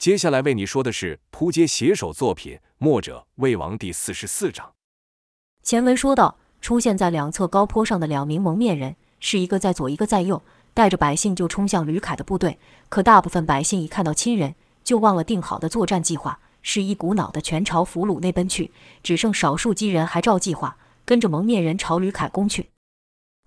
[0.00, 4.72] 接下来为你说的是扑街写手作品《墨者魏王》第四十四章。
[5.62, 10.42] 前文说到，出现在两侧高坡上的两名蒙面人，是一个在左，一个在右，
[10.72, 12.58] 带着百姓就冲向吕凯的部队。
[12.88, 18.72] 可大部分百姓一看到亲人，就忘了定好的作战计划，是一股脑的全朝俘虏那奔去，
[19.02, 22.70] 只剩少数几人还照计划跟着蒙面人朝吕凯攻去。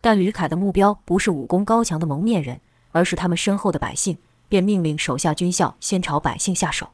[0.01, 2.61] 但吕凯的目标不是武功高强的蒙面人，
[2.91, 4.19] 而是他们身后的百姓。
[4.53, 6.89] 便命令手下军校先朝百姓下手。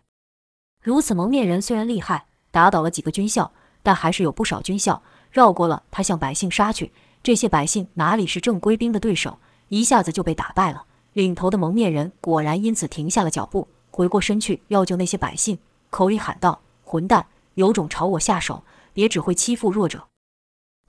[0.82, 3.52] 如此，蒙面人虽然厉害，打倒了几个军校，
[3.84, 6.94] 但还是有不少军校绕过了他，向百姓杀去。
[7.22, 10.86] 这些百姓哪里是正规兵的对手，一下子就被打败了。
[11.12, 20.08] 领头的蒙面人果然因此停下了脚步，回过身去要救那些百姓，口里喊道：“混蛋，有种朝我下手，别只会欺负弱者。”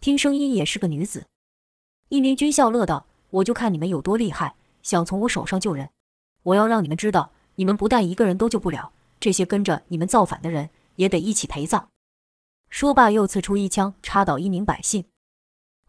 [0.00, 1.26] 听声音也是个女子。
[2.10, 5.90] 一名军校乐道：“我就看你们有多厉害，想从我手上救人。”
[6.42, 11.88] 我要让你们知道，你们不但一个人都救不了，这些跟着你们造反的人也得一起陪葬。
[12.68, 15.04] 说罢，又刺出一枪，插倒一名百姓。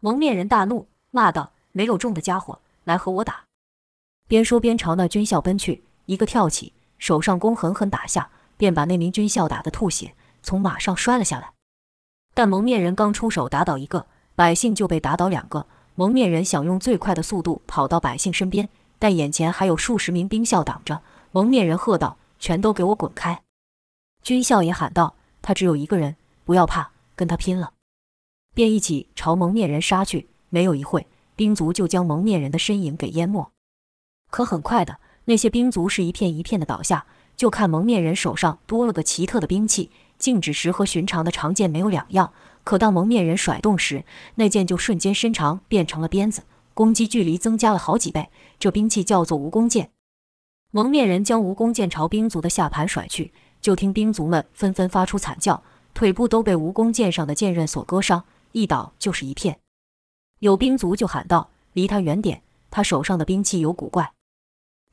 [0.00, 3.44] 蒙面人大怒，骂道：“没有中的家伙，来和我打！”
[4.28, 11.52] 边说边朝那军校奔去，一个跳起，手上弓狠狠打下，便把那名军校打得吐血，从马上摔了下来。
[12.34, 15.66] 但蒙面人刚出手打倒一个百姓，就被打倒两个。
[15.94, 18.68] 蒙面人想用最快的速度跑到百姓身边。
[19.02, 23.42] 但眼前还有数十名兵校挡着，蒙面人喝道：“全都给我滚开！”
[24.22, 27.72] 军校也喊道：“他只有一个人，不要怕，跟他拼了！”
[28.54, 30.28] 便一起朝蒙面人杀去。
[30.50, 33.50] 没有一会，兵卒就将蒙面人的身影给淹没。
[34.30, 37.04] 可很快的，那些兵卒是一片一片的倒下。
[37.34, 42.32] 就看蒙面人手上多了个奇特的兵器，静止时和寻常的长剑没有两样。
[42.62, 44.04] 可当蒙面人甩动时，
[44.36, 46.44] 那剑就瞬间伸长，变成了鞭子。
[46.74, 48.28] 攻击距离增加了好几倍，
[48.58, 49.90] 这兵器叫做蜈蚣剑。
[50.70, 55.62] 蒙面人将蜈蚣剑朝兵卒的下盘甩去，就听兵卒们纷纷发出惨叫，
[55.92, 59.58] 腿部都被蜈蚣剑上的剑刃所割伤，一倒就是一片。
[60.38, 64.12] 有兵卒就喊道：“离他远点，他手上的兵器有古怪。”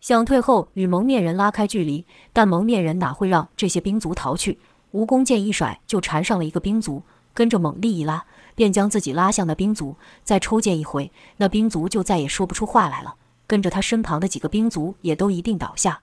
[0.01, 4.59] 想退后与蒙面人拉开距离，但蒙面人哪会让这些兵卒逃去？
[4.93, 7.03] 蜈蚣剑一甩就缠上了一个兵卒，
[7.39, 8.25] 跟着猛力一拉。
[8.55, 13.15] 便将自己拉向那兵卒，再抽剑一挥，那兵卒就再也说不出话来了。
[13.47, 16.01] 跟着他身旁的几个兵卒也都一并倒下。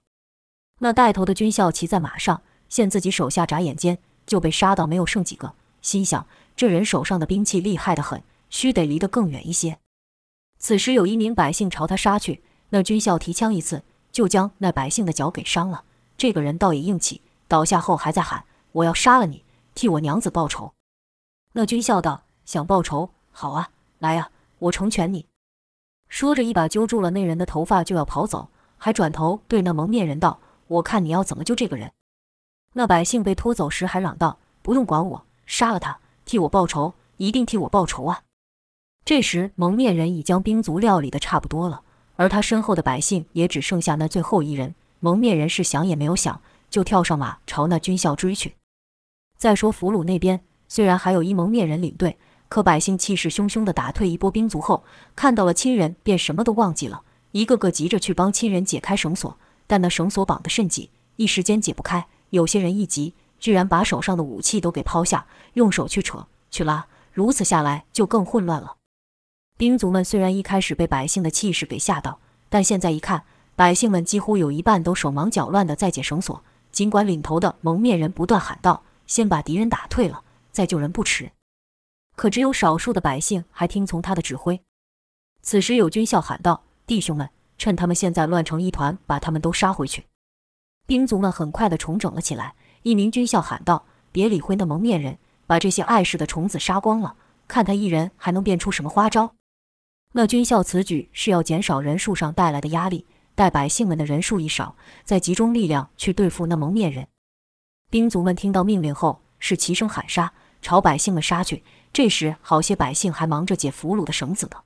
[0.81, 5.53] 那带头的军校骑在马上，见自己手下眨眼间就被杀到没有剩几个，
[5.83, 6.27] 心想
[6.57, 9.77] 这人手上的兵器厉害得很，须得离得更远一些。
[10.59, 15.85] 此时有一名百姓朝他杀去，那军校提枪一刺，就将那百姓的脚给伤了。
[16.17, 19.45] 这个人倒也硬气，倒下后还在喊：“我要杀了你，
[19.75, 20.73] 替我娘子报仇。”
[21.57, 22.25] 那军校道。
[22.45, 23.09] 想报仇？
[23.33, 25.27] 好啊，来呀，我成全你！
[26.07, 31.91] 说着，一把揪住了那人的头发，就要跑走，还转头对那蒙面人道：“我看你要怎么救这个人。”
[32.75, 38.23] 那百姓被拖走时，还嚷道：“不用管我，杀了他，替我报仇，一定替我报仇啊！”
[39.07, 41.83] 这时，蒙面人已将兵卒料理得差不多了，
[42.17, 44.75] 而他身后的百姓也只剩下那最后一人。
[45.01, 48.55] 蒙面人是想也没有想，就跳上马朝那军校追去。
[49.37, 52.17] 再说俘虏那边，虽然还有一蒙面人领队。
[52.49, 54.85] 可百姓气势汹汹地打退一波兵卒后，
[55.17, 62.07] 看到了亲人，便什么都忘记了，一个个急着去帮亲人解开绳索，但那绳索绑得甚紧，一时间解不开。
[62.31, 68.77] 有些人一急，居然把手上的武器都给抛下，用手去扯去拉，如此下来就更混乱了。
[69.59, 73.25] 兵卒们虽然一开始被百姓的气势给吓到，但现在一看，
[73.57, 76.45] 百姓们几乎有一半都手忙脚乱地在解绳索。
[76.71, 80.23] 尽管领头的蒙面人不断喊道：“先把敌人打退了，
[80.57, 81.33] 再救人不迟。”
[82.17, 84.63] 可只有少数的百姓还听从他的指挥。
[85.43, 87.29] 此时有军校喊道：“弟兄们，
[87.59, 90.07] 趁他们现在乱成一团，把他们都杀回去。”
[90.89, 92.55] 兵卒们很快地重整了起来。
[92.83, 99.35] 一名军校喊道：“别理会那蒙面人，把这些碍事的虫子杀光了，看他一人还能变出什么花招。”
[100.15, 104.75] 那军校此举是要减少人数上带来的压力，待百姓们的人数一少，
[105.05, 107.09] 再集中力量去对付那蒙面人。
[107.91, 110.33] 兵卒们听到命令后，是齐声喊杀，
[110.67, 111.63] 朝百姓们杀去。
[111.93, 114.57] 这时，好些百姓还忙着解俘虏的绳子呢，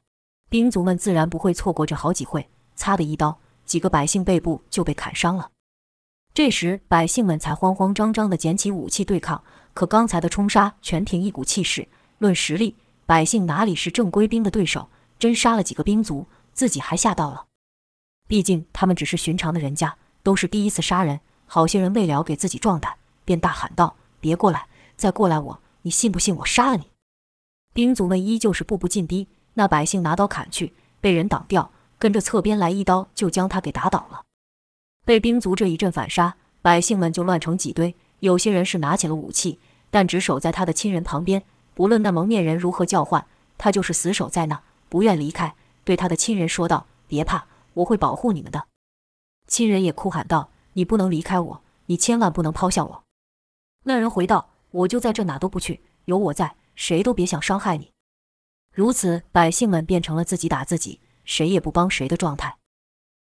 [0.48, 2.48] 兵卒们自然不会错过这好机会。
[2.74, 5.50] 擦的一刀，几个百姓背部就被砍伤了。
[6.32, 9.44] 这时，百姓们才慌慌张张地捡起武器对抗。
[9.74, 11.86] 可刚才的冲杀全凭一股气势，
[12.16, 14.88] 论实力，百姓哪里是正规兵的对手？
[15.18, 17.44] 真杀了几个兵卒，自己还吓到了。
[18.26, 21.20] 毕竟他们只是寻常的人家，都是第一次杀人。
[21.44, 22.94] 好些人为了给自己壮胆，
[23.26, 24.66] 便大喊道：“别过来，
[24.96, 26.90] 再过来我，你信不信我杀了你？”
[27.72, 34.22] 兵卒们依旧是步步进逼，那百姓拿刀砍去，被人挡掉，跟着侧边来一刀就将他给打倒了。
[35.04, 37.94] 被兵卒这一阵反杀，百姓们就乱成几堆。
[38.18, 39.58] 有些人是拿起了武器，
[39.90, 41.42] 但只守在他的亲人旁边，
[41.74, 43.26] 不论那蒙面人如何叫唤，
[43.56, 45.54] 他就是死守在那，不愿离开。
[45.84, 48.66] 对他的亲人说道：“别怕，我会保护你们的。”
[49.48, 53.02] 亲人也哭喊道：“你不能离开我，你千万不能抛下我。”
[53.84, 57.90] 那人回道：“我就在这，哪都不去，有我在，谁都别想伤害你。”
[58.74, 62.56] 如此，百姓们变成了自己打自己，谁也不帮谁的状态。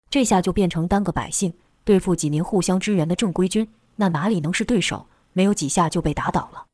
[0.10, 1.54] 这下就变成单个百姓
[1.84, 5.08] 对付几名互相支援的正规军，那哪里能是对手？
[5.34, 6.66] 没有几下就被打倒了。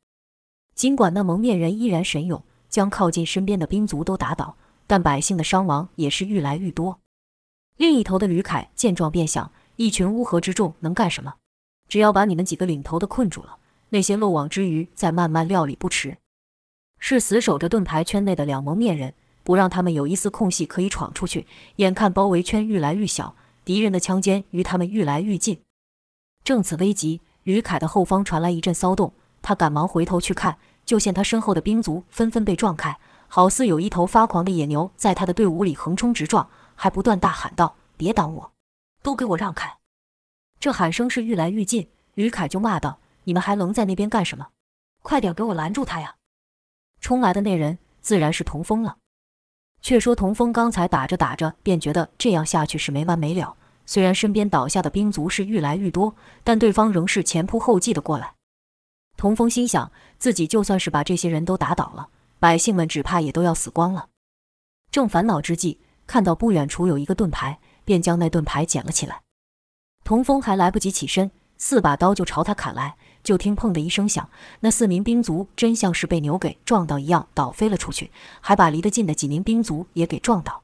[0.74, 6.98] 尽管那蒙面人依然神勇，将靠近身边的兵卒都打倒，但百姓的伤亡也是愈来愈多。
[7.76, 11.34] 另一头的吕凯见状便想：一群乌合之众能干什么？
[11.88, 13.58] 只要把你们几个领头的困住了，
[13.96, 16.18] 那些漏网之鱼再慢慢料理不迟。
[16.98, 21.46] 是死守着盾牌圈内的两蒙面人，不让他们有一丝空隙可以闯出去。
[21.76, 23.34] 眼看包围圈愈来愈小，
[23.64, 25.62] 敌人的枪尖与他们愈来愈近。
[26.44, 32.98] 正此危急，吕凯的后方传来一阵骚动，他赶忙回头去看，就见他身后的兵卒纷纷被撞开，
[33.28, 38.52] 好似有一头发狂的野牛在他的队伍里横冲直撞，还不断大喊道：“别挡我，
[39.02, 39.78] 都给我让开！”
[40.60, 44.48] 这喊声是愈来愈近，吕凯就骂道：“你们还愣在那边干什么？
[45.02, 46.16] 快点给我拦住他呀！”
[47.00, 48.96] 冲来的那人自然是童风了。
[49.82, 53.56] 却说童风刚才打着打着，便觉得这样下去是没完没了。
[53.84, 58.34] 虽然身边倒下的兵卒是愈来愈多，但对方仍是前仆后继的过来。
[59.16, 62.08] 童风心想，自己就算是把这些人都打倒了，
[62.38, 64.08] 百姓们只怕也都要死光了。
[64.90, 69.22] 正烦恼之际，看到不远处有一个盾牌，便将那盾牌捡了起来。
[70.02, 72.96] 童风还来不及起身，四把刀就朝他砍来。
[73.26, 74.30] 就听“砰”的一声响，
[74.60, 80.62] 那四名兵卒真像是被牛给撞到一样倒飞了出去，还把离得近的几名兵卒也给撞倒。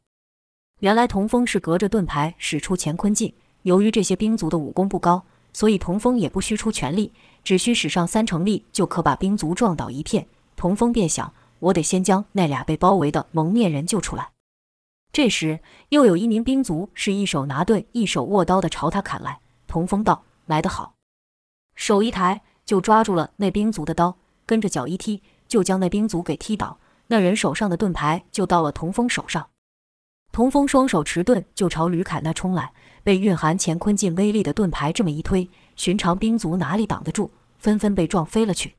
[0.79, 7.13] 原来童风是隔着盾牌使出乾坤劲，由于这些兵卒的武功不高，所以童风也不需出全力，
[7.43, 10.29] 只需使上三成力就可把兵卒撞倒一片。
[10.55, 14.31] 童风便想，我得先将那俩被包围的蒙面人救出来。
[15.13, 15.59] 这时，
[15.89, 19.41] 又有一名兵卒是一手拿盾，一手握刀的朝他砍来。
[19.67, 20.95] 童风道：“来得好！”
[21.75, 22.43] 手一抬。
[22.73, 24.17] 就抓住了那兵卒的刀，
[24.47, 26.79] 跟着脚一踢，就将那兵卒给踢倒。
[27.09, 29.51] 那人手上的盾牌就到了童风手上。
[30.33, 32.73] 童风双手持盾就朝吕凯那冲来，
[33.03, 38.77] 被蕴含乾坤劲威力的盾牌这么一推，寻常兵卒哪里挡得住，纷纷被撞飞了去。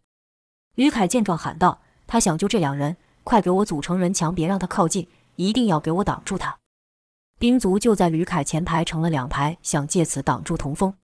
[0.74, 6.58] 吕凯见状喊道：“他想救这两人，快给我组成人墙，别让他靠近，一定要给我挡住他。”
[7.38, 10.96] 兵卒就在吕凯前排成了两排，想借此挡住童风。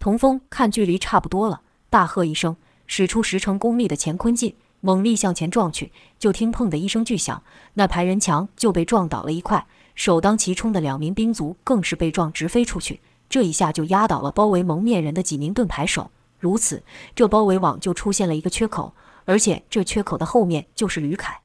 [0.00, 1.60] 童风看距离差不多了。
[1.96, 2.54] 大喝一声，
[2.86, 5.92] 使出十成功力的乾坤劲，猛力向前撞去。
[6.18, 9.66] 就听“砰”的一声巨响，那排人墙就被撞倒了一块。
[9.94, 13.00] 首当其冲的两名兵卒更是被撞直飞出去。
[13.30, 16.10] 这一下就压倒了包围蒙面人的几名盾牌手。
[16.38, 16.82] 如此，
[17.14, 18.92] 这包围网就出现了一个缺口，
[19.24, 21.40] 而且这缺口的后面就是吕凯。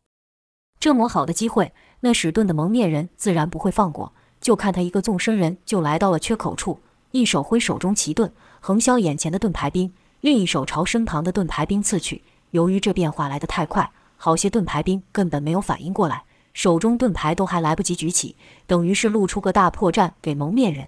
[0.82, 1.72] 这么好的机会，
[2.02, 4.12] 那使盾的蒙面人自然不会放过。
[4.42, 6.82] 就看他一个纵身人就来到了缺口处，
[7.12, 9.94] 一手挥手中奇盾，横削眼前的盾牌兵。
[10.22, 16.24] 另一手朝身旁的盾牌兵刺去，由于这变化来得太快，好些盾牌兵根本没有反应过来，
[16.54, 18.36] 手中盾牌都还来不及举起，
[18.68, 20.88] 等于是露出个大破绽给蒙面人。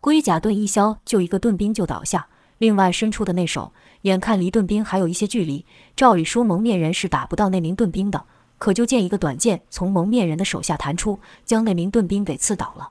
[0.00, 2.26] 龟甲盾一削，就一个盾兵就倒下，
[2.58, 8.24] 另外伸出的那手，眼看离盾兵还有一些距离，照理说蒙面人是打不到那名盾兵的，
[8.58, 12.90] 可就见一个短剑从蒙面人的手下弹出，将那名盾兵给刺倒了。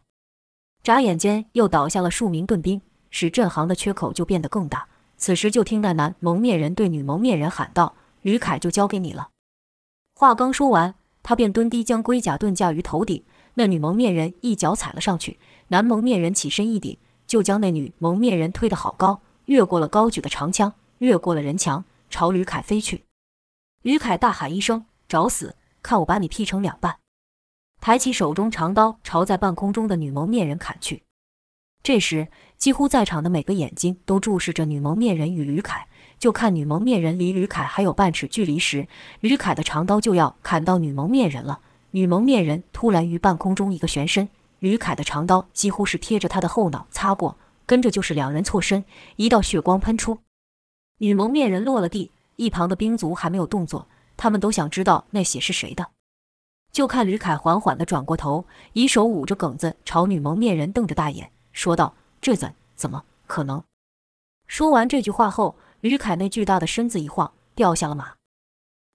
[0.81, 4.87] 眨眼间又倒下了数名盾兵，使阵行的缺口就变得更大。
[5.19, 9.29] 此时，就听那男蒙面人对女蒙面人喊道：“吕凯就交给你了。”
[10.15, 13.23] 话刚说完，他便蹲低，将龟甲盾架于头顶。
[13.55, 16.97] 那女蒙面人一脚踩了上去，男蒙面人起身一顶，
[17.27, 23.03] 就将那女蒙面人推得好高，越过了高举的长枪，越过了人墙，朝吕凯飞去。
[23.81, 25.57] 吕凯大喊一声：“找死！
[25.83, 26.97] 看我把你劈成两半！”
[27.81, 31.03] 抬起手中长刀，朝在半空中的女蒙面人砍去。
[31.81, 32.27] 这时，
[32.59, 35.87] 几乎在场的每个眼睛都注视着女蒙面人与吕凯。
[36.19, 38.85] 就看女蒙面人离吕凯还有半尺距离时，
[39.21, 41.61] 吕凯的长刀就要砍到女蒙面人了。
[41.91, 44.27] 女蒙面人突然于半空中一个旋身，
[44.59, 48.83] 吕凯的长刀几乎是贴着他的后脑擦过，跟着就是两人错身，
[49.15, 50.19] 一道血光喷出。
[50.97, 53.87] 女蒙面人落了地，一旁的兵卒还没有动作，
[54.17, 55.87] 他们都想知道那血是谁的。
[56.73, 61.31] 就看吕凯缓缓地转过头，以手捂着梗子，朝女蒙面人瞪着大眼。
[61.53, 63.63] 说道：“这怎怎么可能？”
[64.47, 68.13] 说完这句话后，吕凯那巨大的身子一晃，掉下了马。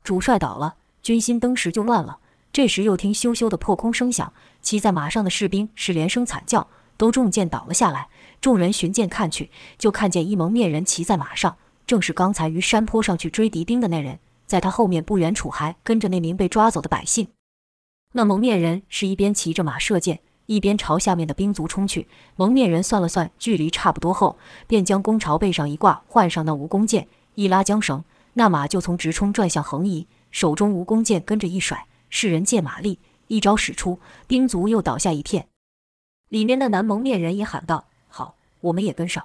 [0.03, 2.19] 主帅倒了，军心登时就乱了。
[2.53, 8.09] 这时又听咻咻的破空声响，骑在马上的士兵是连声惨叫，都中箭倒了下来。
[8.41, 14.19] 众人寻箭看去，就看见一蒙面人骑在马上，正是刚才于山坡上去追敌兵的那人。
[14.47, 17.29] 在他后面不远处还跟着那名被抓走的百姓。
[18.13, 22.07] 那蒙面人是一边骑着马射箭，一边朝下面的兵卒冲去。
[22.37, 24.37] 蒙面人算了算距离差不多后，
[24.67, 32.99] 便将弓朝背上一挂，换上那蜈弓箭，一拉缰绳，那马就从直冲转向横移，手中蜈弓箭跟着一甩，是人借马力，
[33.29, 35.47] 一招使出，兵卒又倒下一片。
[36.29, 39.25] 里面的男蒙面人也喊道：“好，我们也跟上。”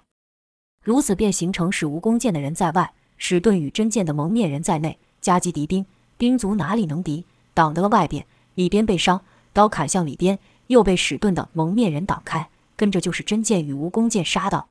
[0.84, 4.98] 如此便形成使蜈弓箭的人在外，使盾与真剑的蒙面人在内。
[5.20, 5.86] 夹击敌兵，
[6.18, 7.26] 兵卒哪里能敌？
[7.54, 9.22] 挡得了外边，里边被伤，
[9.52, 14.70] 刀砍向里边，又被使盾的蒙面人挡开，跟着就是真剑与蜈弓剑杀到。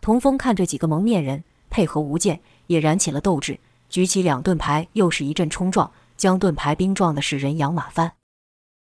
[0.00, 8.14] 童风看着几个蒙面人配合无间，也燃起了斗志，举起两盾牌，又是一阵冲撞，将盾牌兵撞的是人仰马翻。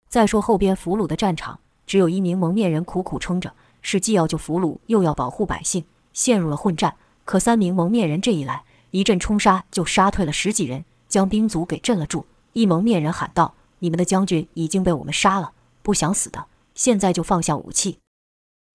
[0.08, 6.96] 再说后边俘虏的战场，只有一名蒙面人苦苦撑着，是既要救俘虏，又要保护百姓，陷入了混战。
[7.24, 12.26] 可三名蒙面人这一来，一阵冲杀，就杀退了十几人，将兵卒给镇了住。
[12.54, 15.52] 一蒙面人喊道：“你们的将军已经被我们杀了，
[15.84, 18.00] 不想死的，现在就放下武器。”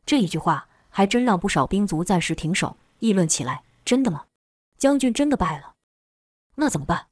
[0.06, 4.28] 这一句话还真让不少兵卒暂时停手，议论起来：“真的吗？
[4.78, 5.74] 将军真的败了？
[6.56, 7.08] 那怎么办？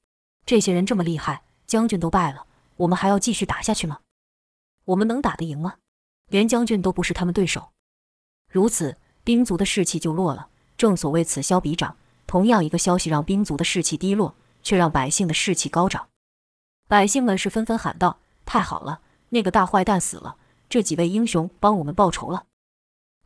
[0.45, 2.45] 这些人这么厉害，将军都败了，
[2.77, 3.99] 我们还要继续打下去吗？
[4.85, 5.75] 我们能打得赢吗？
[6.27, 7.71] 连将军都不是他们对手。”
[8.49, 10.47] 如此，兵卒的士气就落了。
[10.77, 11.97] 正所谓此消彼长。
[12.27, 16.09] 同样一个消息让兵卒的士气低落，却让百姓的士气高涨。
[16.85, 20.35] 百姓们是纷纷喊道：“太好了，那个大坏蛋死了，
[20.69, 22.45] 这几位英雄帮我们报仇了。”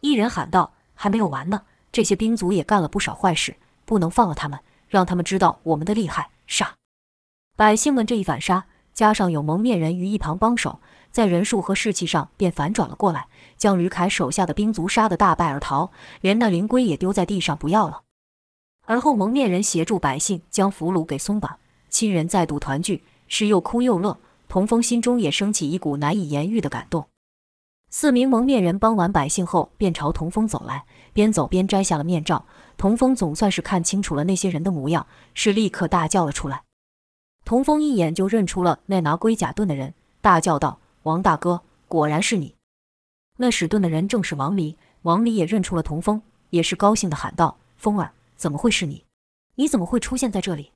[0.01, 3.55] 一人喊道：“还没有完呢，这些兵卒也干了不少坏事，
[3.85, 6.75] 不能放了他们，让他们知道我们的厉害。”杀！
[7.55, 10.79] 百姓们这一反杀，加上有蒙面人于一旁帮手，
[11.11, 15.91] 在人数和士气上便反转了过来，将吕凯手下的兵卒杀得大败而逃，
[16.21, 18.01] 连那灵龟也丢在地上不要了。
[18.87, 24.17] 而后蒙面人协助百姓将俘虏给松绑，亲人再度团聚，是又哭又乐。
[24.51, 27.07] 童风心中也升起一股难以言喻的感动。
[27.89, 32.45] 四名蒙面人帮完百姓后，便朝童风走来，边走边摘下了面罩。
[32.75, 36.63] 童风总算是看清楚了那些人的模样，是立刻大叫了出来。
[37.45, 42.55] 童风一眼就认出了那拿龟甲盾的人，大叫道：“王大哥，果然是你！”
[43.39, 44.77] 那使盾的人正是王离。
[45.03, 49.05] 王离也认出了童风，也是高兴地喊道：“风儿。”怎么会是你？
[49.55, 50.73] 你怎么会出现在这里？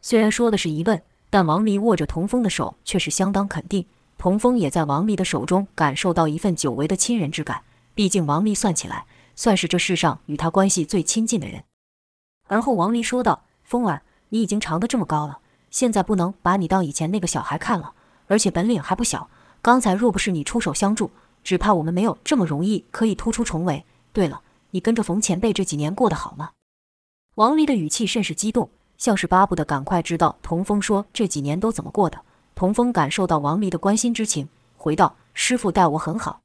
[0.00, 1.02] 虽然说的是疑问，
[1.36, 3.84] 但王离握着童风的手却是相当肯定。
[4.16, 7.60] 童风也在王离的手中感受到一份久违的亲人之感。
[7.94, 11.64] 毕竟王离算起来，算是这世上与他关系最亲近的人。
[12.48, 14.00] 而后王离说道：“风儿，
[14.30, 15.40] 你已经长得这么高了，
[15.70, 17.92] 现在不能把你当以前那个小孩看了，
[18.28, 19.28] 而且本领还不小。
[19.60, 21.10] 刚才若不是你出手相助，
[21.44, 23.84] 只怕我们没有这么容易可以突出重围。
[24.14, 24.40] 对了，
[24.70, 26.52] 你跟着冯前辈这几年过得好吗？”
[27.36, 32.20] 王离的语气甚是激动，像是巴不得赶快知道童风说这几年都怎么过的。
[32.54, 36.40] 童风感受到王离的关心之情，回道：“师傅待我很好。”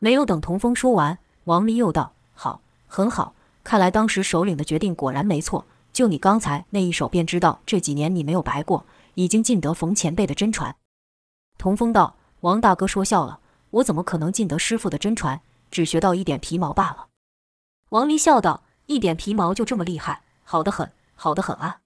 [0.00, 3.34] 没有等童风说完，王离又道：“好，很好。
[3.62, 5.64] 看来当时首领的决定果然没错。
[5.92, 10.74] 就你刚才那一手，便知道这几年你没有白过，已经尽得冯前辈的真传。”
[11.58, 13.40] 童风道：“王大哥说笑了，
[13.70, 15.40] 我怎么可能尽得师傅的真传？
[15.70, 17.08] 只学到一点皮毛罢了。”
[17.90, 18.62] 王离笑道。
[18.86, 21.80] 一点皮毛就这么厉害，好得很，好的很啊！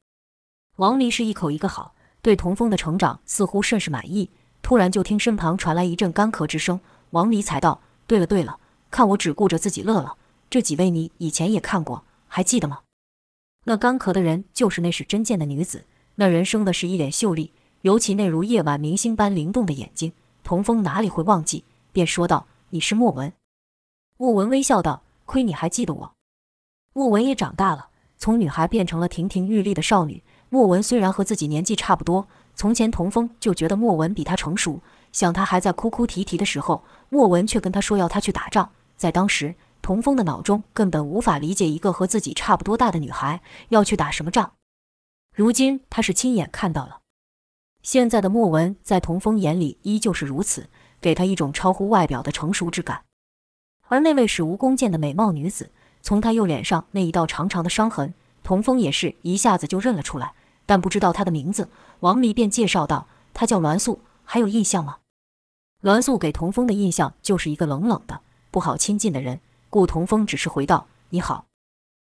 [0.77, 4.31] 王离是一口一个好，对童风的成长似乎甚是满意。
[4.61, 8.61] 突然就听身旁传来一阵干咳之声，王离才道：“对了对了，
[8.91, 10.17] 看我只顾着自己乐了。
[10.51, 12.81] 这几位你以前也看过，还记得吗？
[13.65, 21.65] 那干咳的人就是那使真剑的女子，那人生的是一脸秀丽，尤其那如夜晚明星般灵动的眼睛，童风哪里会忘记？
[21.93, 23.33] 便说道：‘你是莫文。’
[24.17, 26.13] 莫文微笑道：‘亏你还记得我。’
[26.93, 27.90] 莫文也长大了，
[28.21, 30.23] 从女孩变成了亭亭玉立的少女。
[30.51, 34.83] 莫文虽然和自己年纪差不多，从前童风就觉得莫文比他成熟。
[35.11, 38.71] 想他还在哭哭啼啼的时候，莫文却跟他说要他去打仗。
[38.95, 44.53] 在当时，童风的脑中根本无法理解一个和自己差不多大的女孩要去打什么仗。
[45.35, 46.99] 如今他是亲眼看到了，
[47.83, 50.69] 现在的莫文在童风眼里依旧是如此，
[51.01, 53.05] 给他一种超乎外表的成熟之感。
[53.89, 55.71] 而那位使无弓箭的美貌女子。
[56.03, 60.33] 从他右脸上那一道长长的伤痕，童风也是一下子就认了出来，
[60.67, 61.69] 但不知道他的名字。
[62.01, 64.99] 王离便介绍道：“他叫栾素，还有印象吗？”
[65.83, 71.47] 栾素给童风的印象就是一个冷冷的、不好亲近的人，故童风只是回道：“你好。”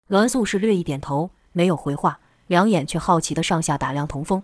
[0.09, 4.43] 栾素是略一点头，没有回话，两眼却好奇地上下打量童风。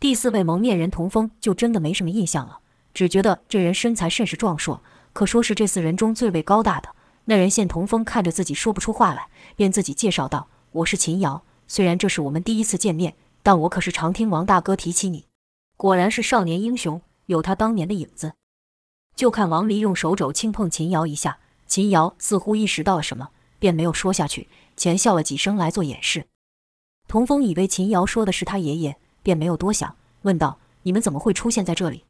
[0.00, 2.58] 第四位蒙面人童风就真的没什么印象了，
[2.92, 4.82] 只觉得这人身材甚是壮硕。
[5.12, 6.88] 可说是这四人中最为高大的。
[7.26, 15.26] 那人见童风看着自己说不出话来，便自己介绍道：“我是秦瑶，虽然这是我们第一次见面，但我可是常听王大哥提起你，
[15.78, 18.34] 果然是少年英雄，有他当年的影子。”
[19.16, 26.26] 就看王离用手肘轻碰秦瑶一下，秦瑶似乎意识到了什么，便没有说下去，浅笑了几声来做掩饰。
[27.08, 32.04] 童风以为秦瑶说的是他爷爷，便没有多想，问道：“你们怎么会出现在这里？”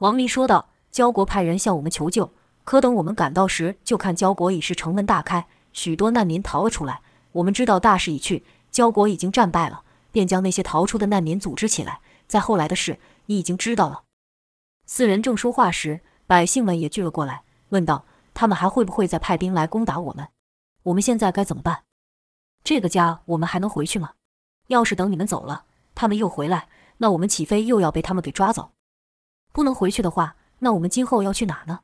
[0.00, 2.32] 王离说道：“焦国派人向我们求救。”
[2.64, 7.02] 可等我们赶到时，就看焦国已是城门大开，许多难民逃了出来。
[7.32, 12.00] 我们知道大势已去，焦国已经战败了，便将那些逃出的难民组织起来。
[12.26, 14.04] 再后来的事，你已经知道了。
[14.86, 20.28] 四人正说话时，百姓们也聚了过来，问道：“他们还会不会再派兵来攻打我们？
[20.84, 21.82] 我们现在该怎么办？
[22.62, 24.12] 这个家我们还能回去吗？
[24.68, 26.68] 要是等你们走了，他们又回来，
[26.98, 28.72] 那我们岂非又要被他们给抓走？
[29.52, 31.80] 不能回去的话，那我们今后要去哪呢？”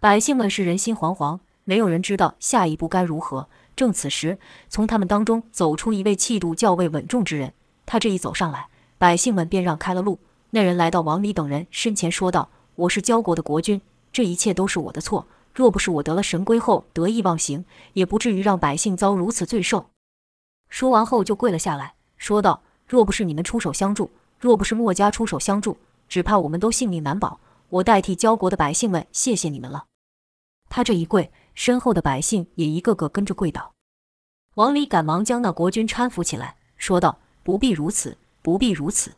[0.00, 3.50] 百姓们是人心惶惶，没有人知道下一步该如何。
[3.76, 4.38] 正此时，
[4.70, 7.52] 从他们当中走出一位气度较为稳重之人。
[7.84, 10.18] 他这一走上来，百姓们便让开了路。
[10.52, 15.26] 那人来到王离等人身前，说道：“我是焦国的国君，这一切都是我的错。
[15.54, 19.90] 若不是我得了神龟后得意忘形，也不至于让百姓遭如此罪受。”
[20.70, 25.76] 说完后就跪了下来，说道：“若不是你们出手相助，若不是墨家出手相助，
[26.08, 27.38] 只怕我们都性命难保。
[27.68, 29.84] 我代替焦国的百姓们，谢谢你们了。”
[30.70, 33.74] 他这一跪，身后的百姓也一个个跟着跪倒。
[34.54, 39.16] 王离赶忙将那国君搀扶起来，说道：“不必如此，不必如此。”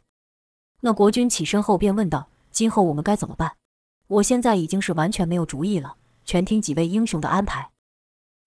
[0.81, 3.57] 那国君起身后便问道：“今后我们该怎么办？
[4.09, 7.71] 我现在已经是完全没有主意了，全听几位英雄的安排。”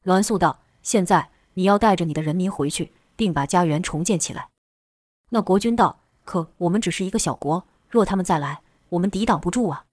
[0.03, 4.49] 栾素道：“现在你要带着你的人民回去，并把家园重建起来。”
[5.29, 9.85] 那国君道：“可我们只是一个小国，若他们再来，我们抵挡不住啊。”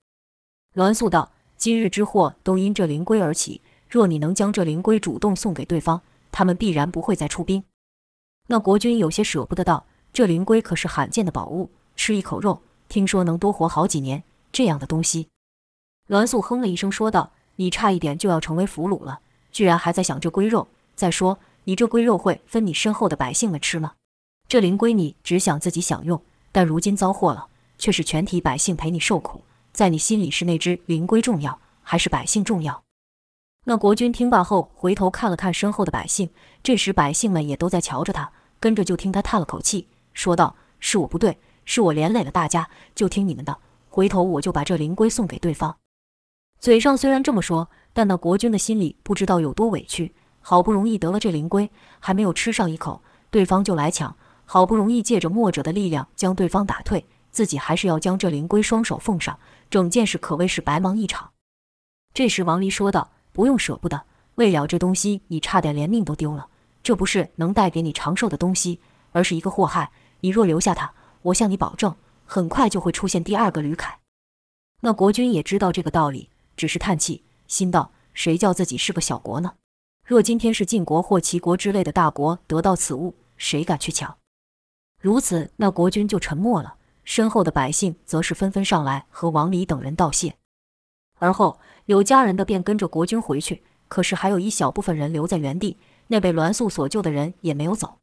[0.73, 1.33] 栾素道。
[1.63, 6.01] 今日之祸都因这灵龟而起，若你能将这灵龟主动送给对方，
[6.33, 7.63] 他们必然不会再出兵。
[8.49, 14.25] 那国君有些舍不得道：“这灵龟可是罕见的宝物，吃一口肉，听说能多活好几年。
[14.51, 15.29] 这样的东西。”
[16.11, 19.21] 栾素哼了一声，说道：“你差一点就要成为俘虏了，
[19.53, 20.67] 居然还在想这龟肉。
[20.97, 23.93] 再说，你这龟肉会分你身后的百姓们吃吗？
[24.49, 26.21] 这灵龟你只想自己享用，
[26.51, 27.47] 但如今遭祸了，
[27.79, 32.83] 却是全体百姓陪你受苦。”在你心里是那只灵龟重要，还是百姓重要？
[33.65, 36.29] 那国君听罢后，回头看了看身后的百姓，
[36.63, 38.31] 这时百姓们也都在瞧着他，
[38.61, 43.57] 跟着就听他叹了口气，说道：“是我不对，是我连累了大家，就听你们的。
[43.89, 45.77] 回头我就把这灵龟送给对方。”
[46.61, 50.15] 嘴上虽然这么说，但那国君的心里不知道有多委屈。
[50.41, 54.15] 好不容易得了这灵龟，还没有吃上一口，对方就来抢。
[54.45, 59.39] 好不容易借着墨者的力量将对方打退，自己还是要将这灵龟双手奉上。
[59.73, 61.33] 整件事可谓是白忙一场。
[62.13, 64.05] 这时，王离说道：“不用舍不得，
[64.35, 66.47] 为了这东西，你差点连命都丢了。
[66.83, 68.81] 这不是能带给你长寿的东西，
[69.13, 69.91] 而是一个祸害。
[70.21, 74.01] 你若留下它，我向你保证，很快就会出现第二个吕凯。”
[74.85, 79.55] 那国君也知道这个道理，只是叹气，心道：“谁叫自己是个小国呢？
[80.07, 84.19] 若今天是晋国或齐国之类的大国得到此物，谁敢去抢？”
[85.01, 86.75] 如此，那国君就沉默了。
[87.05, 90.37] 身后的百姓则是纷纷上来和王离等人道谢，
[91.19, 95.79] 而后有家人的便跟着国君回去，可是还有一小部分人留在原地。
[96.09, 97.97] 那被栾素所救的人也没有走。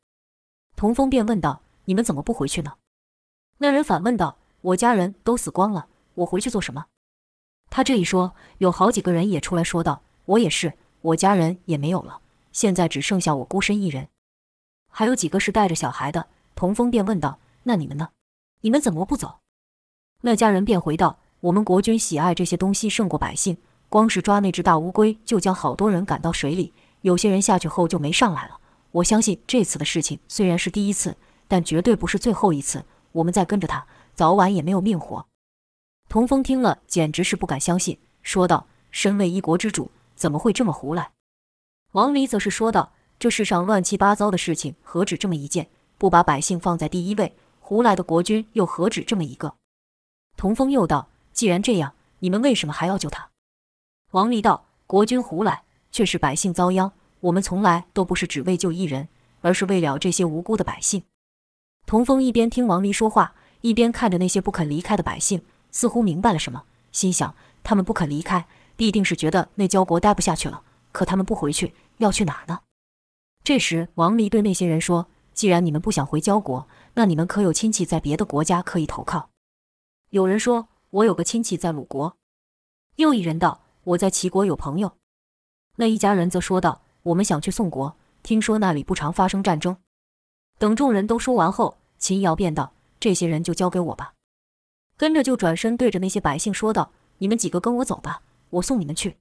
[0.75, 2.73] 童风便问道：“你们怎么不回去呢？”
[3.59, 6.87] 那人反问道：“我家人都死光了，我回去做什么？”
[7.69, 14.07] 他这一说，有好几个人也出来说道：“我也是，我家人也没有了，现在只剩下我孤身一人。”
[14.89, 16.27] 还有几个是带着小孩的。
[16.55, 18.09] 童风便问道：“那你们呢？”
[18.61, 19.39] 你们怎么不走？
[20.21, 23.55] 那家人便回道：“我们国君喜爱这些东西胜过百姓，
[23.87, 26.73] 光是抓那只大乌龟，就将好多人赶到水里。
[27.01, 28.59] 有些人下去后就没上来了。
[28.91, 31.15] 我相信这次的事情虽然是第一次，
[31.47, 32.83] 但绝对不是最后一次。
[33.13, 35.25] 我们再跟着他，早晚也没有命活。”
[36.09, 41.11] 童风听了，简直是不敢相信，说道：“身为一国之主，怎么会这么胡来？”
[41.93, 45.69] 王离则是说道：“这世上乱七八糟的事情何止这么一件？
[45.97, 47.33] 不把百姓放在第一位。”
[47.69, 49.53] 胡来的国君又何止这么一个？
[50.35, 53.29] 童风又道：“既然这样，你们为什么还要救他？”
[54.09, 56.91] 王离道：“国君胡来，却是百姓遭殃。
[57.19, 59.07] 我们从来都不是只为救一人，
[59.41, 61.03] 而是为了这些无辜的百姓。”
[61.85, 70.63] 童风一边听王离说话，一边看着那些不肯离开的百姓，似乎明白了什么，心想：他们不肯离开，必定是觉得那焦国待不下去了。
[70.91, 72.61] 可他们不回去，要去哪呢？
[73.43, 75.05] 这时，王离对那些人说
[75.35, 76.67] ：“既然你们不想回焦国，”
[76.99, 79.29] 那你们可有亲戚在别的国家可以投靠？
[80.09, 82.17] 有人说：“我有个亲戚在鲁国。”
[82.97, 84.97] 又一人道：“我在齐国有朋友。”
[85.79, 89.77] 那一家人则说道：“我们想去宋国，听说那里不常发生战争。”
[90.59, 94.15] 等众人都说完后，秦瑶便道：“这些人就交给我吧。”
[94.97, 99.15] 跟着就转身对着那些百姓说道：“你们几个跟我走吧，我送你们去。”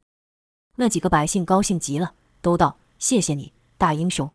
[0.75, 4.29] 那几个百姓高兴极了，都道：“谢谢你，大英雄。”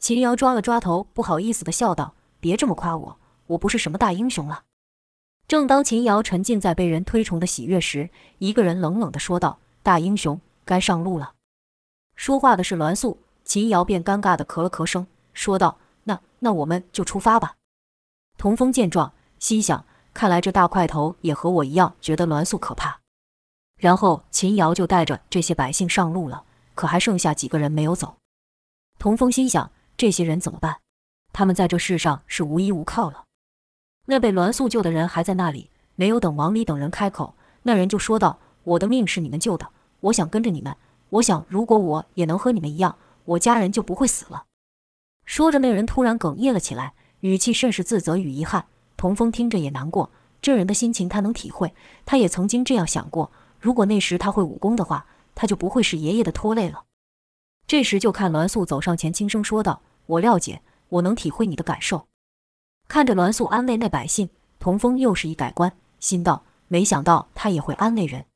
[0.00, 2.14] 秦瑶抓了抓头，不好意思地笑道
[2.44, 4.64] ：“别这么夸我，我不是什么大英雄了。”
[5.48, 11.32] 正当秦瑶沉浸在被人推崇的喜悦时，一个人冷冷地说道：“大英雄，该上路了。”
[12.14, 17.54] 说话的是栾素，秦瑶便尴尬地咳了咳声，说道：“那那我们就出发吧。”
[18.36, 23.00] 童风见状，心想：看来这大块头也和我一样觉得栾素可怕。
[23.78, 28.16] 然后秦瑶就带着这些百姓上路了，可还剩下几个人没有走。
[28.98, 29.70] 童风心想。
[29.96, 30.80] 这些人怎么办？
[31.34, 33.24] 他们在这世上是无依无靠了。
[34.06, 39.68] 那被栾素救的人还在那里，没有等王离等人开口，那人就说道：“我的命是你们救的，
[40.00, 40.74] 我想跟着你们。
[41.10, 44.44] 我想，如果我也能和你们一样，我家人就不会死了。”
[45.26, 48.66] 说着，那人突然哽咽了起来，语气甚是自责与遗憾。
[48.96, 51.74] 童风听着也难过，这人的心情他能体会，
[52.06, 56.84] 他也曾经这样想过：如果那时他会武功的话，他就不会是爷爷的拖累了。
[57.66, 60.60] 这时，就看栾素走上前，轻声说道：“我了解，
[60.94, 62.08] 我能体会你的感受。”
[62.88, 64.28] 看着栾素安慰那百姓，
[64.58, 68.26] 童风又是一改观，心道：“没想到他也会安慰人。”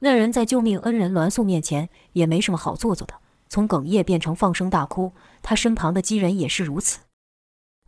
[0.00, 3.14] 那人在救命恩人栾素面前也没什么好做作的，
[3.48, 5.12] 从哽咽变成放声大哭。
[5.42, 7.00] 他身旁的几人也是如此。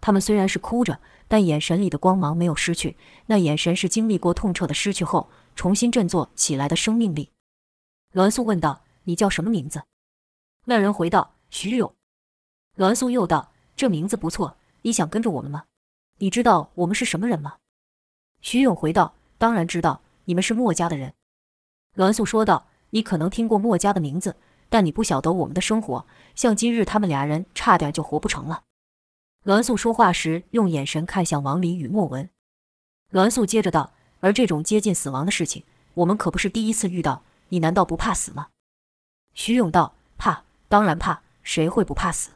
[0.00, 7.30] 他们虽然是哭着，但眼神里的光芒没有失去，那眼神是经历过痛彻的失去后重新振作起来的生命力。
[8.12, 9.82] 栾素问道：“你叫什么名字？”
[10.66, 11.94] 那人回道：“徐勇。”
[12.76, 15.66] 栾素又道：“这名字不错，你想跟着我们吗？
[16.18, 17.58] 你知道我们是什么人吗？”
[18.42, 21.14] 徐勇回道：“当然知道，你们是墨家的人。”
[21.94, 24.34] 栾素说道：“你可能听过墨家的名字，
[24.68, 26.04] 但你不晓得我们的生活。
[26.34, 28.64] 像今日他们俩人差点就活不成了。”
[29.46, 32.28] 栾素说话时，用眼神看向王林与莫文。
[33.12, 35.62] 栾素接着道：“而这种接近死亡的事情，
[35.94, 37.22] 我们可不是第一次遇到。
[37.50, 38.48] 你难道不怕死吗？”
[39.34, 42.32] 徐勇道：“怕。”当然怕，谁会不怕死？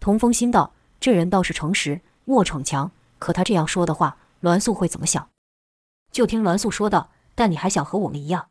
[0.00, 2.90] 童风心道：“这人倒是诚实，莫逞强。
[3.18, 5.28] 可他这样说的话，栾素会怎么想？”
[6.12, 8.48] 就听栾素说道：“但你还想和我们一样，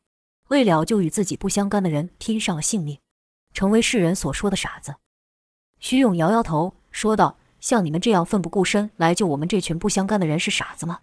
[0.50, 3.00] 为了就与自己不相干的人拼上了性命，
[3.54, 4.96] 成为世人所说的傻子？”
[5.80, 11.00] 徐勇摇摇头说道：“像你们这样奋不顾身来救我们这群不相干的人是傻子吗？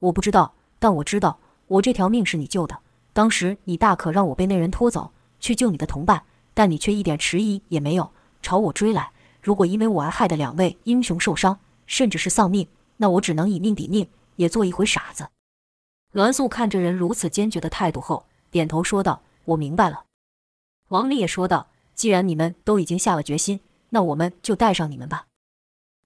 [0.00, 2.78] 我不知道，但我知道，我这条命是你救的。
[3.12, 6.24] 当时你大可让我被那人拖走，去救你的同伴。”
[6.54, 9.10] 但你却一点迟疑也没有，朝我追来。
[9.42, 15.28] 如果因为我而害得两位英雄受伤，甚至是丧命，那我只能以命抵命，也做一回傻子。
[16.12, 20.04] 栾素看着人如此坚决的态度后，点头说道：“我明白了。”
[20.90, 23.58] 王丽也说道：“既然你们都已经下了决心，
[23.90, 25.26] 那我们就带上你们吧。”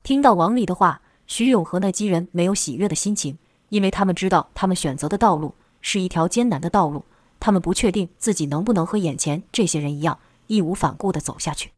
[0.03, 3.37] 听到王丽的话，徐勇和那几人没有喜悦的心情，
[3.69, 7.05] 因为他们知道他们选择的道路是一条艰难的道路，
[7.39, 10.19] 他们不确定自己能不能和眼前这些人一样。
[10.47, 11.73] 义无反顾地走下去，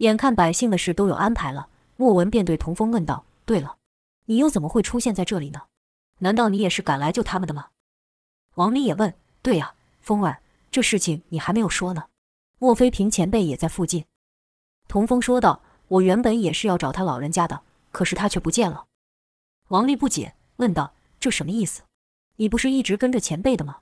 [0.00, 3.76] 眼看百姓的事都有安排了，莫文便对童风问道：“对了，
[4.24, 5.64] 你又怎么会出现在这里呢？
[6.20, 7.68] 难道你也是赶来救他们的吗？”
[8.56, 12.06] 王丽也问：“对呀，风儿，这事情你还没有说呢。
[12.58, 14.06] 莫非平前辈也在附近？”
[14.88, 17.60] 童风说道：“我原本也是要找他老人家的，
[17.92, 18.86] 可是他却不见了。”
[19.68, 21.82] 王丽不解，问道：“这什么意思？
[22.36, 23.80] 你不是一直跟着前辈的吗？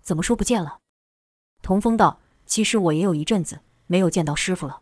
[0.00, 0.78] 怎么说不见了？”
[1.60, 2.20] 童风道。
[2.46, 4.80] 其实我也有一阵子没有见到师傅了。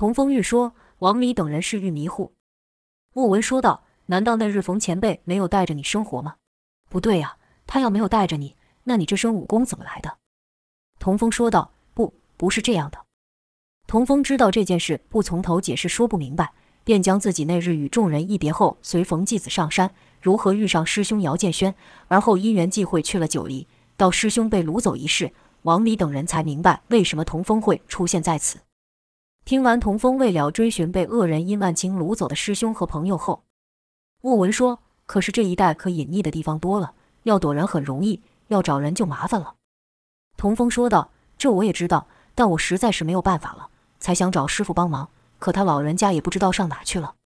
[0.00, 2.32] 童风玉说，王离等人是欲迷糊。
[3.12, 6.36] 莫文说道：“难道那日冯前辈没有带着你生活吗？”
[6.88, 7.36] 不对呀，
[7.66, 10.16] 他要没有带着你，那你这身武功怎么来的？
[10.98, 12.98] 童风说道：“不，不是这样的。”
[13.86, 16.50] 童风知道这件事不从头解释说不明白，
[16.82, 21.74] 便将自己那日与众人一别后，随冯继子上山，如何遇上师兄姚建轩，
[22.08, 25.30] 而后因缘际会去了九黎，到师兄被掳走一事。
[25.64, 28.60] 王离等人才明白为什么童风会出现在此。
[29.50, 33.42] 听完童风为了追寻被恶人殷万清掳走的师兄和朋友后，
[34.20, 39.56] 莫文说：“可是这一带可隐匿的地方多了，要躲人很容易，要找人就麻烦了。”
[40.38, 45.10] 童风说道：“这我也知道，但我实在是没有办法了，才想找师傅帮忙。
[45.40, 47.16] 可他老人家也不知道上哪去了。”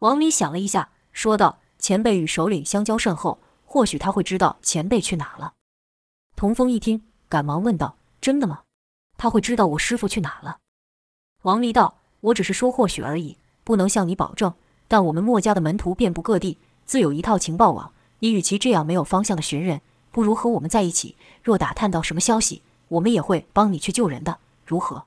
[0.00, 5.52] 王离想了一下，说道：“前辈与首领相交甚厚，或许他会知道前辈去哪了。”
[6.34, 7.04] 童风一听。
[7.28, 8.62] 赶忙问道：“真的吗？
[9.18, 10.60] 他会知道我师傅去哪了？”
[11.42, 14.54] 王离道：“我只是说或许而已，不能向你保证。
[14.86, 17.92] 但我们墨家的门徒遍布各地，自有一套情报网。
[18.20, 19.80] 你与其这样没有方向的寻人，
[20.12, 21.16] 不如和我们在一起。
[21.42, 25.04] 若打探到什么消息，我们也会帮你去救人的，如何？”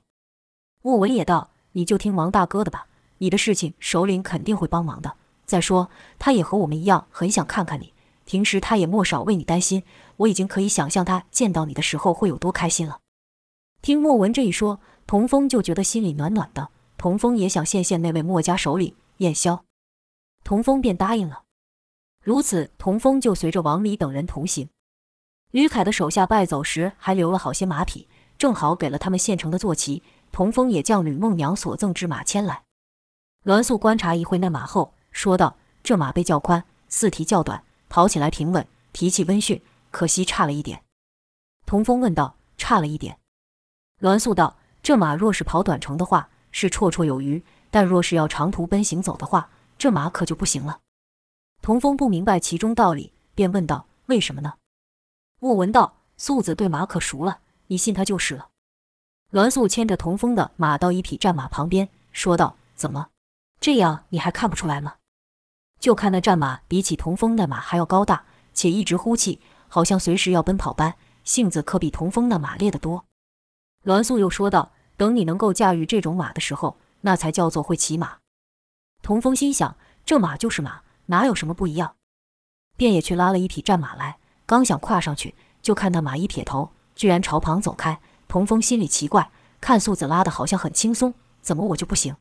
[0.82, 2.86] 莫文也道：“你就听王大哥的吧，
[3.18, 5.14] 你的事情首领肯定会帮忙的。
[5.46, 7.94] 再说，他也和我们一样，很想看看你。
[8.26, 9.84] 平时他也莫少为你担心，
[10.18, 12.98] 我已经可以想象他见到你的时候会有多开心了。”
[13.80, 16.70] 听莫文这一说，童风就觉得心里暖暖的。
[16.98, 19.60] 童风也想献献那位墨家首领燕霄，
[20.42, 21.42] 童风便答应了。
[22.22, 24.68] 如此，童风就随着王离等人同行。
[25.52, 30.02] 吕凯的手下败走时，还留了好些马匹，正好给了他们现成的坐骑。
[30.32, 32.64] 童风也将吕梦娘所赠之马牵来。
[33.44, 40.82] 栾素观察一会那马后，说道：“这马背较宽，四蹄较短，跑起来平稳，脾气温驯，可惜差了一点。”
[41.64, 43.18] 童风问道：“差了一点？”
[44.00, 50.78] 栾素道：“这马若是跑短程的话，是绰绰有余；但若是要长途奔行走的话，这马可就不行了。”
[51.60, 54.54] 童风不明白其中道理，便问道：“为什么呢？”
[55.42, 58.50] 莫文道：“素子对马可熟了，你信他就是了。”
[59.34, 63.08] 栾素牵着童风的马到一匹战马旁边，说道：“怎么，
[63.58, 64.94] 这样你还看不出来吗？
[65.80, 70.94] 就看那战马比起童风那马还要高大，且一直呼气，好像随时要奔跑般，
[71.24, 73.04] 性子可比童风那马烈得多。”
[73.82, 78.18] 栾素又说道：“等你能够驾驭这种马的时候，那才叫做会骑马。”
[79.02, 81.94] 童风心想：这马就是马，哪有什么不一样？
[82.76, 88.00] 便也去拉了一匹战马来，刚想跨上去，就看那马一撇头，居然朝旁走开。
[88.28, 89.30] 童风心里奇怪，
[89.60, 92.16] 看素子拉得好像很轻松，怎么我就不行？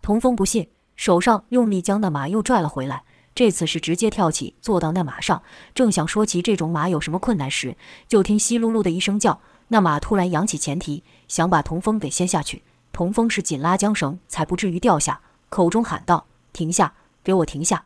[0.00, 3.04] 童风不信，手上用力将那马又拽了回来。
[3.34, 5.42] 这次是直接跳起，坐到那马上，
[5.74, 7.76] 正想说骑这种马有什么困难时，
[8.08, 9.40] 就听稀噜噜的一声叫。
[9.68, 12.62] 那马突然扬起前蹄，想把童风给掀下去。
[12.92, 17.84] 童风是紧拉缰绳，才不至于掉下，口中喊道：“停下，给我停下！”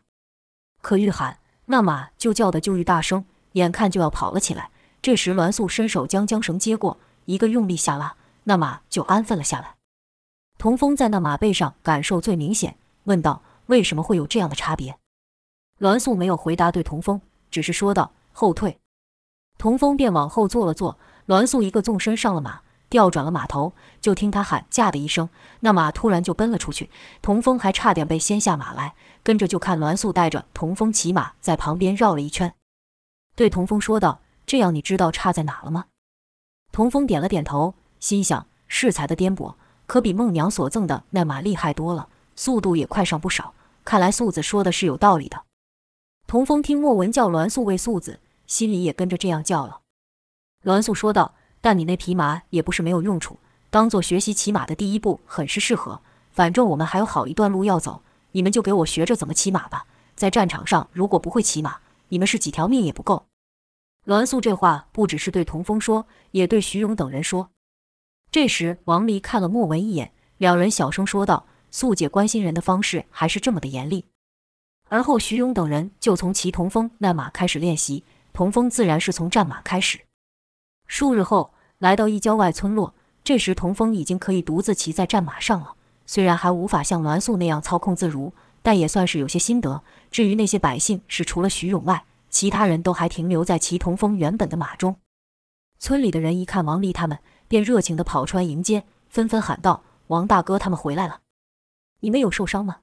[0.81, 4.71] 可愈喊，那马就叫得就愈大声，眼看就要跑了起来。
[5.01, 9.75] 这时栾素伸手将缰绳接过，一个用力下拉，那马就安分了下来。
[10.57, 14.97] 童风在那马背上感受最明显，问道：“为什么会有这样的差别？”
[15.79, 18.79] 栾素没有回答，对童风只是说道：“后退。”
[19.57, 20.97] 童风便往后坐了坐。
[21.25, 25.29] 栾素一个纵身上了马，调转了马头，就听他喊“驾”的一声，
[25.61, 26.91] 那马突然就奔了出去。
[27.21, 32.53] 童风还差点被掀下马来，跟着就看栾素带着童风骑马在旁边绕了一圈，
[33.35, 35.85] 对童风说道：“这样你知道差在哪了吗？”
[36.73, 39.55] 童风点了点头，心想：适才的颠簸
[39.87, 43.53] 可比孟娘所赠的那马厉害多了，速度也快上不少。
[43.85, 45.43] 看来素子说的是有道理的。
[46.27, 49.79] 童风听莫文叫栾素为素子，心里也跟着这样叫了。
[50.63, 53.37] 栾素说道：“但你那匹马也不是没有用处，
[53.69, 56.01] 当做学习骑马的第一步，很是适合。
[56.31, 59.85] 反正我们还有好一段路要走，你们就给我学着怎么骑马吧。
[60.15, 61.77] 在战场上，如果不会骑马，
[62.09, 63.27] 你们是几条命也不够。”
[64.05, 67.51] 栾素这话不只是对童风说，也对徐勇等人说。
[68.31, 74.05] 这时，王离看了莫文一眼，两人小声说道：“素姐关心人的方式还是这么的严厉。”
[74.89, 79.99] 而后，徐勇等人就从骑童风那马开始练习，童风自然是从战马开始。
[80.91, 85.75] 数日后，来到一郊外村落，这时童风已经可以独自骑在战马上了。
[86.05, 89.83] 虽然还无法像栾素那样操控自如，但也算是有些心得。
[90.11, 94.97] 至于那些百姓，是除了徐勇外，其他人都还停留在骑童风原本的马中。
[95.79, 101.21] 村里的人一看王离他们，便热情地跑出来迎接，纷纷喊道：“王大哥，他们回来了！
[102.01, 102.79] 你们有受伤吗？”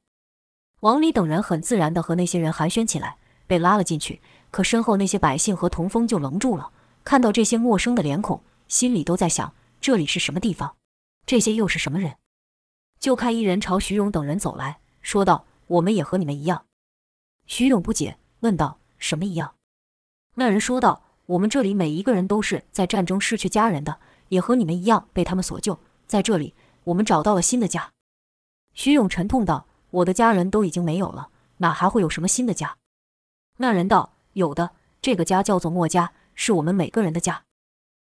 [0.80, 4.22] 王离等人很自然地和那些人寒暄起来，被拉了进去。
[4.50, 6.70] 可身后那些百姓和童风就愣住了。
[7.04, 10.76] 看到这些陌生的脸孔，心里都在想：这里是什么地方？
[11.24, 12.16] 这些又是什么人？
[12.98, 16.66] 就看一人朝徐勇等人走来说道：“我们也和你们一样。”
[17.46, 19.54] 徐勇不解，问道：“什么一样？”
[20.36, 25.78] 那人说道：“我们这里每一个人都是在战争失去家人的，也和你们一样被他们所救。
[26.06, 27.92] 在这里，我们找到了新的家。”
[28.74, 32.76] 徐勇沉痛道：“我的家人都已经没有了，哪还会有什么新的家？”
[33.58, 37.42] 那人道：“有的，这个家叫做墨家。”是我们每个人的家。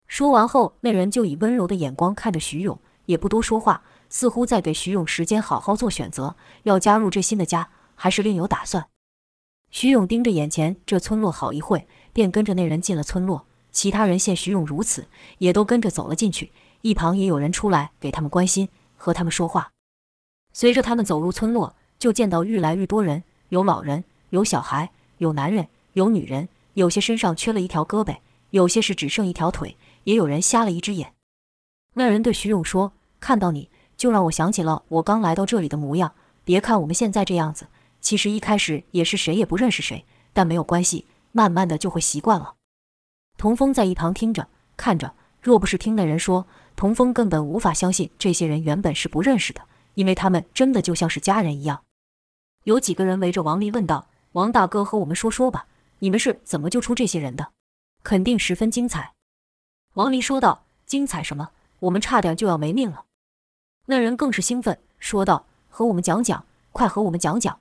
[0.06, 8.86] 说完后，那人就以温柔的眼光看着徐勇，也不多说话，似乎在给徐勇时间好好做选择，要加入这新的家，还是另有打算。
[9.72, 13.44] 徐勇盯着眼前这村落好一会，便跟着那人进了村落。
[13.72, 15.08] 其他人见徐勇如此，
[15.38, 16.52] 也都跟着走了进去。
[16.82, 19.72] 一旁也有人出来给他们关心，和他们说话。
[20.52, 26.48] 随着他们走入村落，就见到愈来愈多人，有老人，有小孩，有男人，有女人。
[26.74, 28.16] 有些身上缺了一条胳膊，
[28.50, 31.14] 有些是只剩一条腿，也有人瞎了一只眼。
[31.94, 36.14] 那人对徐勇说：“看到你就让我想起了我刚来到这里的模样。
[36.44, 37.68] 别看我们现在这样子，
[38.00, 42.54] 其实一开始也是谁也不认识谁，但没有关系，慢慢的就会习惯了。”
[43.36, 49.62] 童峰在一旁听着看着，若不是听那人说，童峰根本无法相信这些人原本是不认识的，
[49.94, 51.82] 因为他们真的就像是家人一样。
[52.64, 55.66] 有几个人围着王丽问道：“王大哥，和我们说说吧，
[56.02, 57.52] 你们是怎么救出这些人的？
[58.02, 59.14] 肯定十分精彩。”
[59.94, 61.50] 王离说道：“精彩什么？
[61.78, 63.04] 我们差点就要没命了。”
[63.86, 67.60] 那人更是兴奋，说道：“和我们讲讲，快和我们讲讲。”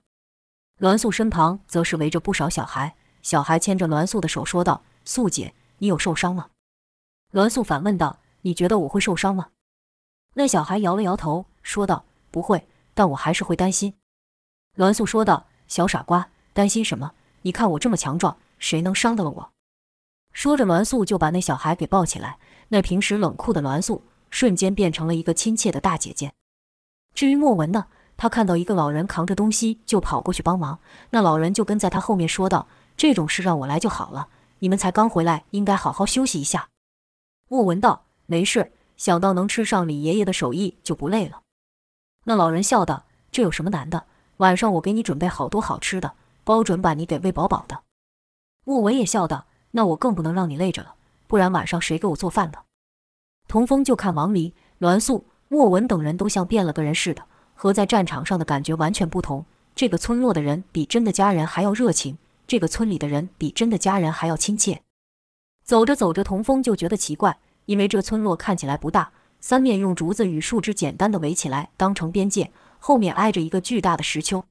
[0.80, 6.49] 栾素身旁则是围着不少小孩，小孩牵着栾素的手说道：“素姐，你有受伤吗？”
[7.34, 9.49] 栾素反问道：“你觉得我会受伤吗？”
[10.34, 13.93] 那小孩摇了摇头，说道：“不会，但我还是会担心。”
[14.77, 17.13] 栾素说道：“小傻瓜，担心什么？
[17.41, 19.51] 你看我这么强壮，谁能伤得了我？”
[20.34, 22.38] 说着，栾素就把那小孩给抱起来。
[22.69, 26.32] 那平时冷酷的栾素，瞬间变成了一个亲切的大姐姐。
[27.13, 27.88] 至于莫文呢？
[28.15, 34.27] 他看到一个老人扛着东西就跑过去帮忙，那老人就跟在他后面说道：“这种事让我来就好了，
[34.60, 36.69] 你们才刚回来，应该好好休息一下。”
[37.49, 41.41] 莫文道：“没事，想到能吃上李爷爷的手艺就不累了。”
[42.25, 44.06] 那老人笑道：“这有什么难的？
[44.38, 47.84] 晚上我给你准备好多好吃的，包准把你给喂饱饱的。”
[48.63, 50.95] 莫文也笑道：“那我更不能让你累着了，
[51.27, 52.60] 不然晚上谁给我做饭呢？”
[53.47, 57.25] 童风就看王离、栾素、莫文等人都像变了个人似的。
[57.54, 59.45] 和在战场上的感觉完全不同。
[59.75, 64.82] 这个村落的人比真的家人还要热情，这个村里的人比真的家人还要亲切。
[65.63, 74.43] 走着走着，童风就觉得奇怪，因为这村落看起来不大，三面用竹子与树枝简单的围起来，当成边界，后面挨着一个巨大的石丘。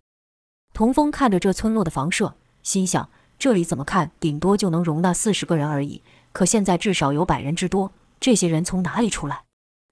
[0.73, 6.03] 童风看着这村落的房舍，心想：这里怎么看顶多就能容纳四十个人而已，
[6.33, 7.93] 可现在至少有百人之多。
[8.19, 9.45] 这些人从哪里出来？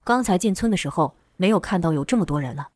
[0.03, 2.69] 刚才进村的时候没有看到有这么多人了。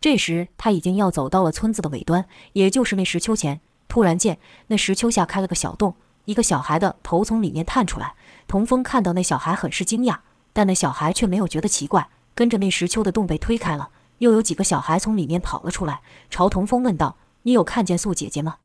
[0.00, 3.60] 这时，他已经要走到了村子的尾端，也就是那石丘前。
[3.88, 8.14] 突然间，那石丘下开了个小洞，一个小孩的头从里面探出来。
[8.46, 10.18] 童风看到那小孩，很是惊讶，
[10.52, 13.90] 但那小孩却没有觉得奇怪，跟着那石丘的洞被推开了。
[14.18, 18.58] 又有几个小孩从里面跑了出来，朝童风问道：“你有看见素姐姐吗？”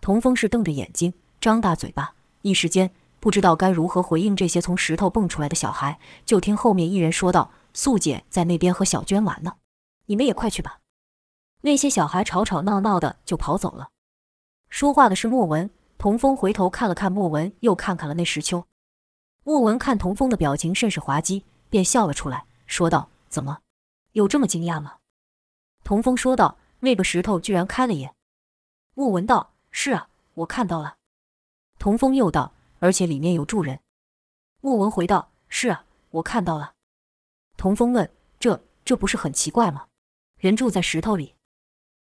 [0.00, 5.98] 童风是瞪着眼睛，张大嘴巴，一时间不知道该如何回应这些从石头蹦出来的小孩。
[6.26, 9.54] 就听后面一人说道：“素姐在那边和小娟玩呢。”
[10.06, 10.80] 你们也快去吧！
[11.62, 13.88] 那些小孩吵吵闹闹的就跑走了。
[14.68, 15.70] 说话的是莫文。
[15.96, 18.66] 童风回头看了看莫文，又看看了那石丘。
[19.42, 23.60] 莫文看童风的表情甚是滑稽，便笑了出来，说道：“怎么，
[24.14, 24.96] 有这么惊讶吗？”
[25.84, 28.16] 童风说道：“那个石头居然开了眼。”
[28.94, 30.96] 莫文道：“是啊，我看到了。”
[31.78, 33.78] 童风又道：“而且里面有住人。”
[34.62, 36.72] 莫文回道：“是啊，我看到了。”
[37.58, 39.86] 童风问：“这这不是很奇怪吗？”
[40.40, 41.34] 人住在石头里，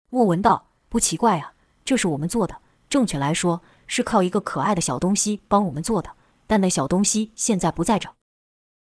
[0.10, 1.54] 莫文道：“不奇怪啊，
[1.86, 2.62] 这是我们做的。
[2.90, 6.16] 正确来说，是靠一个可爱的小东西帮我们做的。
[6.48, 8.10] 但那小东西现在不在这。”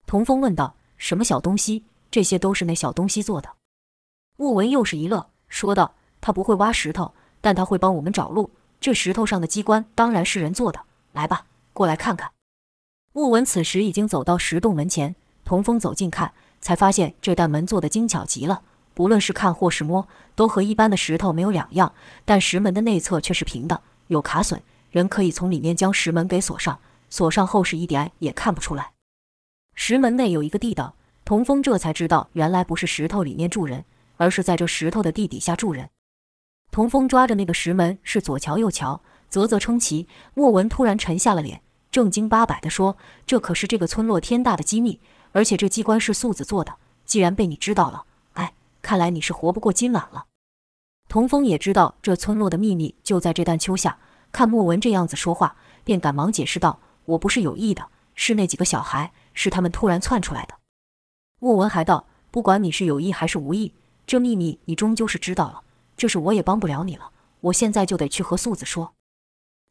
[0.07, 1.85] 童风问道：“什么小东西？
[2.11, 3.49] 这些都是那小东西做的？”
[4.37, 8.51] 莫文又是一乐，说道：“他不会挖石头，但他会帮我们找路。
[8.79, 10.79] 这石头上的机关当然是人做的。
[11.11, 12.31] 来吧，过来看看。”
[13.11, 18.61] 莫文此时已经走到石洞门前，童风走近看，才发现这扇门做得精巧极了。
[18.93, 21.93] 不论是看或是摸，都和一般的石头没有两样，
[22.25, 24.59] 但石门的内侧却是平的，有卡榫，
[24.91, 28.91] 人可以从里面将石门给锁上，锁上后是一点也看不出来。
[29.73, 30.95] 石门内有一个地道，
[31.29, 33.85] 童风这才知道，原来不是石头里面住人，
[34.17, 35.87] 而是在这石头的地底下住人。
[36.71, 40.07] 童风抓着那个石门，是左瞧右瞧，啧啧称奇。
[40.33, 41.61] 莫文突然沉下了脸，
[41.91, 44.99] 正经八百地说：“这可是这个村落天大的机密，
[45.31, 46.73] 而且这机关是素子做的，
[47.05, 50.25] 既然被你知道了。”哎看来你是活不过今晚了。
[51.07, 53.99] 童风也知道这村落的秘密就在这丹丘下，
[54.31, 60.55] 看莫文这样子说话，便赶忙解释道：“我不是有意的，是那几个小孩，是他们突然窜出来的。”
[61.39, 63.73] 莫文还道：“不管你是有意还是无意，
[64.05, 65.61] 这秘密你终究是知道了，
[65.97, 67.11] 这事我也帮不了你了。
[67.41, 68.93] 我现在就得去和素子说。”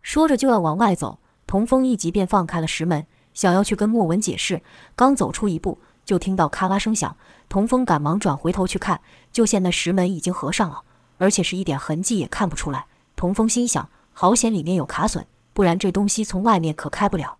[0.02, 4.62] 说着就要往外走，童风一急便放开了石门，想要去跟莫文解释，
[4.96, 5.79] 刚走出一步。
[6.04, 7.14] 就听到咔啦声响，
[7.50, 8.98] 童风赶忙转回头去看，
[9.31, 10.83] 就见那石门已经合上了，
[11.19, 12.87] 而且是一点痕迹也看不出来。
[13.14, 17.37] 童风心想：好险里面有卡榫，不然这东西从外面可开不了。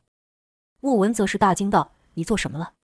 [0.81, 2.75] 莫文则是大惊道：“你做什么了？”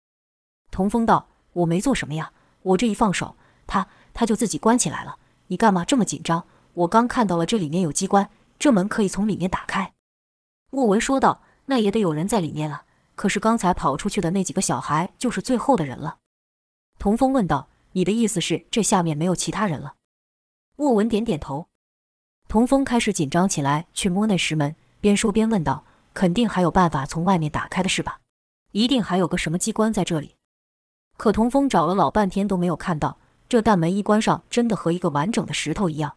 [0.72, 2.32] 童风道：“我没做什么呀，
[2.62, 3.34] 我这一放手，
[3.66, 5.16] 他他就自己关起来了。
[5.48, 6.46] 你干嘛这么紧张？
[6.74, 9.92] 我刚看到了这里面有机关，这门可以从里面打开。”
[10.70, 12.84] 莫文说道：“那也得有人在里面啊。”
[13.14, 16.18] 可是刚才跑出去的那几个小孩就是最后的人了。
[16.98, 19.94] 童风问道：“你的意思是这下面没有其他人了？”
[20.74, 21.68] 莫文点点头。
[22.48, 28.18] 童风开始紧张起来，去摸那石门，边说边问道：“肯定还有办法从外面打开的是吧？
[28.72, 30.34] 一定还有个什么机关在这里。
[31.16, 36.16] 可童风找了老半天都没有看到，这大门一关上，真的和一个完整的石头一样。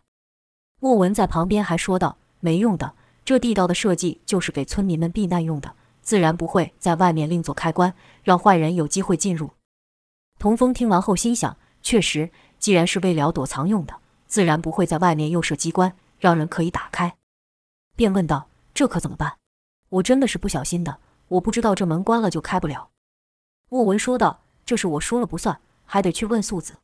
[0.79, 2.93] 莫文在旁边还说道：“没用的，
[3.25, 7.93] 这地道的设计就是给村民们避难用的，自然不会在外面另做开关，
[8.23, 9.51] 让坏人有机会进入。”
[10.39, 13.95] 童风听完后心想：确实，既然是为了躲藏用的，
[14.27, 17.15] 自然不会在外面又设机关，让人可以打开。
[17.95, 19.37] 便问道：“这可怎么办？
[19.89, 22.89] 我真的是不小心的，我不知道这门关了就开不了。”
[23.69, 26.75] 莫文说道：“这是我说了不算，还得去问素子。”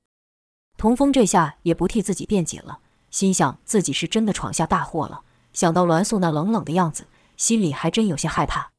[0.78, 2.80] 童风这下也不替自己辩解了。
[3.12, 5.22] 心想自己是真的闯下大祸了，
[5.54, 7.06] 想到栾素那冷冷的样子，
[7.38, 8.72] 心里还真有些害怕。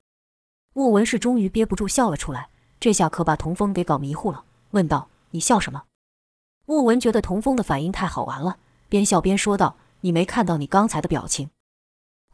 [0.73, 2.49] 莫文是终于憋不住笑了出来，
[2.81, 4.43] 这下可把童风给搞迷糊了，
[4.73, 5.85] 问道：“你笑什么？”
[6.67, 8.57] 莫文觉得童风的反应太好玩了，
[8.89, 11.51] 边笑边说道：“你没看到你刚才的表情？”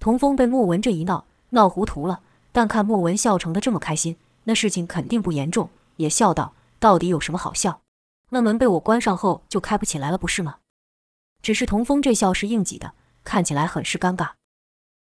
[0.01, 7.83] 童风被莫文这一闹闹糊涂了，但看莫文笑成的这么开心，那事情肯定不严重，也笑道：“到底有什么好笑？
[8.31, 10.57] 那门被我关上后就开不起来了，不是吗？”
[11.43, 14.31] 只是童风这笑是硬挤的，看起来很是尴尬。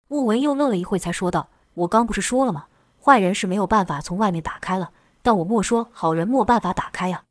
[0.07, 2.67] 莫文又愣了一会，才说道：“我刚不是说了吗？
[3.01, 7.25] 坏人是没有办法从外面打开了，但我莫说好人没办法打开呀。”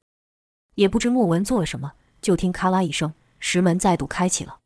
[0.75, 4.59] 也不知莫文做了什么，就听咔啦一声，石门再度开启了。